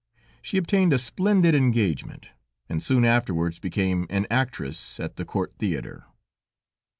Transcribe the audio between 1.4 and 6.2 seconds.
engagement, and soon afterwards became an actress at the Court theater.